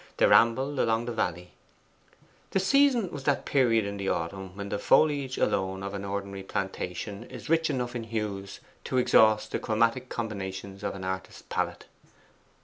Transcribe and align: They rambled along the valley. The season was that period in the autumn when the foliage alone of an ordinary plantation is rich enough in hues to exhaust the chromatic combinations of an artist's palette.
They 0.17 0.25
rambled 0.25 0.79
along 0.79 1.05
the 1.05 1.11
valley. 1.11 1.51
The 2.49 2.59
season 2.59 3.11
was 3.11 3.25
that 3.25 3.45
period 3.45 3.85
in 3.85 3.97
the 3.97 4.09
autumn 4.09 4.55
when 4.57 4.69
the 4.69 4.79
foliage 4.79 5.37
alone 5.37 5.83
of 5.83 5.93
an 5.93 6.03
ordinary 6.03 6.41
plantation 6.41 7.23
is 7.25 7.49
rich 7.51 7.69
enough 7.69 7.95
in 7.95 8.05
hues 8.05 8.61
to 8.85 8.97
exhaust 8.97 9.51
the 9.51 9.59
chromatic 9.59 10.09
combinations 10.09 10.81
of 10.83 10.95
an 10.95 11.03
artist's 11.03 11.43
palette. 11.43 11.85